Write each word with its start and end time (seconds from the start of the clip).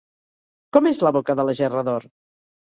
Com 0.77 0.89
és 0.93 1.03
la 1.09 1.13
boca 1.19 1.37
de 1.43 1.47
la 1.51 1.57
gerra 1.63 1.87
d'or? 1.93 2.11